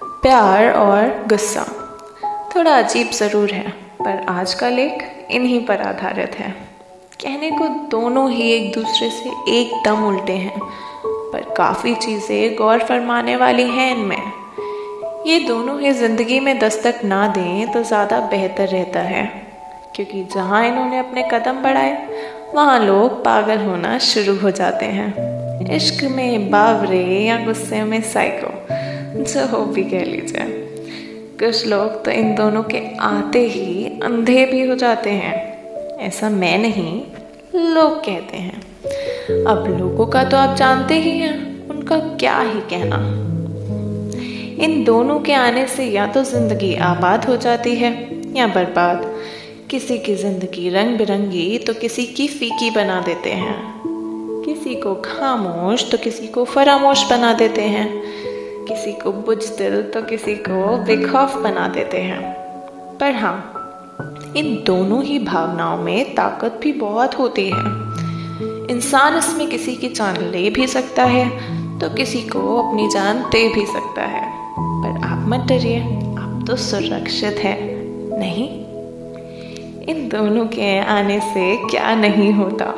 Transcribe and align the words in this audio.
प्यार 0.00 0.70
और 0.72 1.26
गुस्सा। 1.28 1.64
थोड़ा 2.54 2.76
अजीब 2.78 3.10
ज़रूर 3.10 3.50
है, 3.50 3.68
पर 4.00 4.24
आज 4.30 4.54
का 4.54 4.68
लेख 4.68 5.04
इन्हीं 5.30 5.64
पर 5.66 5.80
आधारित 5.82 6.34
है। 6.34 6.50
कहने 7.22 7.50
को 7.50 7.68
दोनों 7.90 8.30
ही 8.30 8.50
एक 8.52 8.72
दूसरे 8.74 9.10
से 9.10 9.30
एकदम 9.50 10.04
उल्टे 10.06 10.32
हैं, 10.34 10.60
पर 11.32 11.54
काफ़ी 11.56 11.94
चीज़ें 11.96 12.54
गौर 12.54 12.78
फरमाने 12.80 13.36
वाली 13.36 13.68
हैं 13.70 13.90
इनमें। 13.96 14.32
ये 15.26 15.38
दोनों 15.38 15.80
ही 15.80 15.92
ज़िंदगी 15.92 16.40
में 16.40 16.58
दस्तक 16.58 17.00
ना 17.04 17.26
दें 17.28 17.72
तो 17.72 17.82
ज़्यादा 17.82 18.20
बेहतर 18.30 18.68
रहता 18.68 19.00
है, 19.02 19.24
क्योंकि 19.94 20.22
जहाँ 20.34 20.64
इन्होंने 20.66 20.98
अपने 20.98 21.28
कदम 21.32 21.62
बढ़ाए, 21.62 21.96
वहाँ 22.54 22.78
लोग 22.80 23.24
पागल 23.24 23.64
होना 23.64 23.96
शुरू 24.00 24.36
हो 24.38 24.50
जाते 24.52 24.86
हैं। 24.88 25.74
इश्क 25.76 26.04
में 26.06 26.50
बावरे 26.50 27.02
या 27.24 27.36
गुस्से 27.44 27.82
में 27.84 28.00
साइको 28.04 28.48
जो 29.14 29.46
हो 29.46 29.64
भी 29.64 29.84
कह 29.84 30.04
लीजिए। 30.04 30.44
कुछ 31.40 31.66
लोग 31.66 32.04
तो 32.04 32.10
इन 32.10 32.34
दोनों 32.34 32.62
के 32.62 32.80
आते 32.96 33.46
ही 33.48 33.84
अंधे 34.02 34.44
भी 34.46 34.66
हो 34.66 34.74
जाते 34.74 35.10
हैं। 35.10 35.98
ऐसा 35.98 36.30
मैं 36.30 36.58
नहीं, 36.58 37.00
लोग 37.74 37.98
कहते 38.00 38.36
हैं। 38.36 39.44
अब 39.44 39.66
लोगों 39.80 40.06
का 40.06 40.24
तो 40.24 40.36
आप 40.36 40.56
जानते 40.56 40.94
ही 40.94 41.10
हैं, 41.10 41.68
उनका 41.68 41.98
क्या 41.98 42.38
ही 42.40 42.60
कहना। 42.70 42.96
इन 44.64 44.82
दोनों 44.84 45.18
के 45.20 45.32
आने 45.32 45.66
से 45.66 45.84
या 45.84 46.06
तो 46.06 46.22
ज़िंदगी 46.24 46.74
आबाद 46.84 47.24
हो 47.24 47.36
जाती 47.36 47.74
है, 47.74 47.92
या 48.36 48.46
बर्बाद। 48.46 49.04
किसी 49.70 49.98
की 49.98 50.14
ज़िंदगी 50.14 50.68
रंग 50.68 50.96
बिरंगी 50.98 51.58
तो 51.58 51.74
किसी 51.74 52.06
की 52.06 52.28
फीकी 52.28 52.70
बना 52.70 53.00
देते 53.00 53.30
हैं। 53.30 53.56
किसी 54.46 54.74
को 54.74 54.94
खामोश 54.94 55.90
तो 55.90 55.98
किसी 55.98 56.26
को 56.26 56.44
फरामोश 56.44 57.02
बना 57.10 57.32
देते 57.32 57.62
हैं। 57.62 57.88
किसी 58.68 58.92
को 58.92 59.12
बुझ 59.12 59.38
दिल 59.48 59.82
तो 59.82 60.02
किसी 60.02 60.34
को 60.34 60.76
बेखौफ 60.76 61.36
बना 61.36 61.68
देते 61.68 61.98
हैं। 61.98 62.34
पर 62.98 63.14
हाँ 63.14 63.52
इन 64.36 64.62
दोनों 64.66 65.02
ही 65.04 65.18
भावनाओं 65.18 65.76
में 65.78 66.14
ताकत 66.14 66.58
भी 66.62 66.72
बहुत 66.72 67.18
होती 67.18 67.44
है। 67.44 67.64
इंसान 68.70 69.18
इसमें 69.18 69.48
किसी 69.48 69.74
की 69.76 69.88
जान 69.88 70.16
ले 70.16 70.50
भी 70.50 70.66
सकता 70.66 71.04
है 71.04 71.28
तो 71.78 71.88
किसी 71.90 72.22
को 72.22 72.56
अपनी 72.56 72.88
जान 72.88 73.22
दे 73.22 73.48
भी 73.54 73.66
सकता 73.66 74.02
है। 74.02 74.24
पर 74.58 75.04
आप 75.04 75.28
मत 75.28 75.40
डरिए, 75.40 75.80
आप 75.80 76.44
तो 76.46 76.56
सुरक्षित 76.56 77.38
है, 77.38 77.56
नहीं? 78.18 78.48
इन 79.86 80.08
दोनों 80.08 80.46
के 80.46 80.78
आने 80.80 81.20
से 81.20 81.56
क्या 81.70 81.94
नहीं 81.94 82.32
होता? 82.32 82.74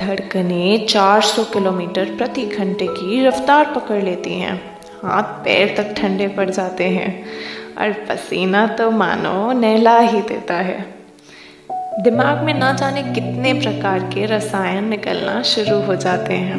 धड़कने 0.00 0.78
400 0.78 1.44
किलोमीटर 1.44 2.04
प्रति 2.04 2.46
घंटे 2.46 2.86
की 2.86 3.24
रफ्तार 3.26 3.72
पकड़ 3.74 4.02
लेती 4.02 4.34
हैं। 4.34 4.73
हाथ 5.04 5.22
पैर 5.22 5.74
तक 5.76 6.00
ठंडे 6.00 6.28
पड़ 6.28 6.50
जाते 6.50 6.84
हैं। 6.84 7.24
और 7.78 7.92
पसीना 7.92 8.66
तो 8.66 8.90
मानो 8.90 9.52
नहला 9.52 9.98
ही 9.98 10.20
देता 10.20 10.54
है। 10.54 10.94
दिमाग 12.00 12.38
में 12.38 12.54
ना 12.54 12.72
जाने 12.72 13.02
कितने 13.02 13.52
प्रकार 13.52 13.98
के 13.98 14.26
रसायन 14.26 14.84
निकलना 14.84 15.42
शुरू 15.42 15.80
हो 15.80 15.96
जाते 15.96 16.34
हैं। 16.34 16.58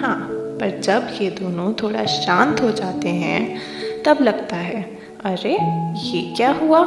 हाँ 0.00 0.28
पर 0.32 0.80
जब 0.80 1.08
ये 1.20 1.30
दोनों 1.30 1.72
थोड़ा 1.72 2.04
शांत 2.04 2.62
हो 2.62 2.70
जाते 2.70 3.08
हैं, 3.08 3.62
तब 4.06 4.18
लगता 4.20 4.56
है, 4.56 4.98
अरे, 5.24 5.58
ये 6.00 6.34
क्या 6.36 6.52
हुआ? 6.52 6.86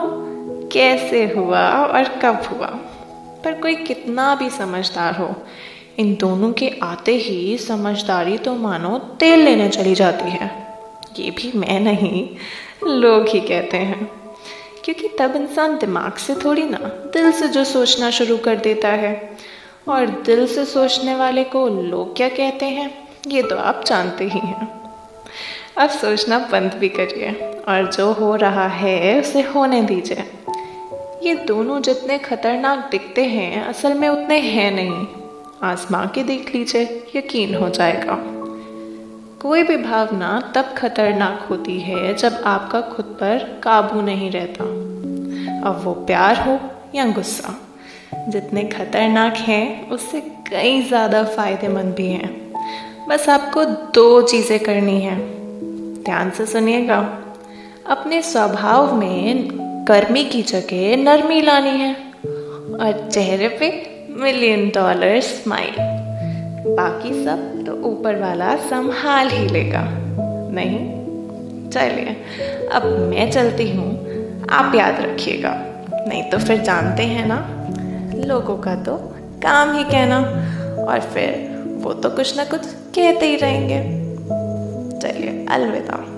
कैसे 0.71 1.33
हुआ 1.37 1.69
और 1.69 2.03
कब 2.03 2.43
हुआ? 2.51 2.67
पर 3.43 3.53
कोई 3.53 3.75
कितना 3.75 4.35
भी 4.35 4.49
समझदार 4.49 5.15
हो, 5.15 5.35
इन 5.99 6.17
दोनों 6.19 6.51
के 6.51 6.71
आते 6.83 7.15
ही 7.15 7.57
समझदारी 7.57 8.37
तो 8.37 8.55
मानो 8.55 8.97
तेल 8.97 9.39
लेने 9.39 9.69
चली 9.69 9.95
जाती 9.95 10.29
है। 10.29 10.62
ये 11.19 11.31
भी 11.31 11.51
मैं 11.55 11.79
नहीं, 11.79 12.29
लोग 12.87 13.27
ही 13.27 13.39
कहते 13.39 13.77
हैं। 13.77 14.11
क्योंकि 14.85 15.07
तब 15.19 15.35
इंसान 15.35 15.77
दिमाग 15.77 16.13
से 16.13 16.35
थोड़ी 16.35 16.63
ना, 16.63 16.77
दिल 16.83 17.31
से 17.31 17.47
जो 17.47 17.63
सोचना 17.63 18.09
शुरू 18.09 18.37
कर 18.37 18.55
देता 18.55 18.87
है। 18.87 19.37
और 19.87 20.05
दिल 20.05 20.47
से 20.47 20.65
सोचने 20.65 21.15
वाले 21.15 21.43
को 21.43 21.67
लोग 21.67 22.15
क्या 22.15 22.29
कहते 22.29 22.65
हैं, 22.65 23.07
ये 23.27 23.43
तो 23.43 23.57
आप 23.57 23.83
जानते 23.87 24.23
ही 24.23 24.39
हैं। 24.39 24.81
अब 25.77 25.89
सोचना 25.89 26.39
बंद 26.39 26.73
भी 26.73 26.89
करिए, 26.89 27.31
और 27.67 27.91
जो 27.91 28.11
हो 28.11 28.35
रहा 28.35 28.67
है, 28.67 29.19
उसे 29.19 29.41
होने 29.41 29.81
दीजिए। 29.81 30.23
ये 31.23 31.35
दोनों 31.35 31.81
जितने 31.81 32.17
खतरनाक 32.17 32.87
दिखते 32.91 33.23
हैं, 33.23 33.65
असल 33.65 33.93
में 33.93 34.09
उतने 34.09 34.39
हैं 34.39 34.71
नहीं। 34.71 35.07
आजमा 35.63 36.05
के 36.05 36.23
देख 36.23 36.55
लीजिए, 36.55 37.07
यकीन 37.15 37.55
हो 37.55 37.69
जाएगा। 37.69 38.42
कोई 39.43 39.63
भी 39.63 39.77
भावना 39.77 40.51
तब 40.55 40.65
खतरनाक 40.77 41.47
होती 41.49 41.79
है 41.79 42.13
जब 42.13 42.41
आपका 42.45 42.81
खुद 42.81 43.05
पर 43.05 43.61
काबू 43.63 44.01
नहीं 44.01 44.31
रहता। 44.31 44.63
अब 45.69 45.81
वो 45.83 45.93
प्यार 45.93 46.37
हो 46.41 46.59
या 46.95 47.05
गुस्सा, 47.05 47.55
जितने 48.29 48.63
खतरनाक 48.63 49.33
हैं, 49.33 49.89
उससे 49.89 50.21
कई 50.21 50.81
ज़्यादा 50.81 51.23
फ़ायदेमंद 51.23 51.93
भी 51.95 52.07
हैं। 52.07 52.53
बस 53.09 53.29
आपको 53.29 53.65
दो 53.65 54.21
चीज़ें 54.21 54.59
करनी 54.59 54.99
हैं। 55.01 55.19
ध्यान 56.03 56.29
से 56.29 56.45
सुनिएगा। 56.45 56.97
अपने 57.87 58.21
स्वभाव 58.21 58.95
में 58.95 59.47
गर्मी 59.87 60.23
की 60.25 60.41
जगह 60.41 60.95
नरमी 60.97 61.41
लानी 61.41 61.77
है 61.79 61.93
और 61.93 63.09
चेहरे 63.13 63.47
पे 63.47 63.71
मिलियन 64.09 64.69
डॉलर 64.69 65.19
स्माइल 65.21 65.75
बाकी 66.75 67.25
सब 67.25 67.62
तो 67.73 67.87
ऊपर 67.87 68.15
वाला 68.15 68.55
संभाल 68.55 69.29
ही 69.29 69.47
लेगा। 69.47 69.83
नहीं? 70.51 70.89
चलिए, 71.69 72.17
अब 72.73 72.83
मैं 72.85 73.31
चलती 73.31 73.71
हूँ। 73.71 73.89
आप 74.49 74.75
याद 74.75 74.95
रखिएगा। 75.01 75.55
नहीं 76.07 76.23
तो 76.23 76.37
फिर 76.37 76.61
जानते 76.61 77.03
हैं 77.03 77.25
ना, 77.27 77.67
लोगों 78.27 78.57
का 78.57 78.75
तो 78.75 78.97
काम 79.43 79.77
ही 79.77 79.83
कहना। 79.83 80.17
और 80.83 80.99
फिर 80.99 81.53
वो 81.77 81.93
तो 81.93 82.09
कुछ 82.09 82.37
ना 82.37 82.43
कुछ 82.45 82.61
कहते 82.65 83.25
ही 83.25 83.35
रहेंगे। 83.35 83.79
चलिए, 84.99 85.45
अलविदा। 85.49 86.12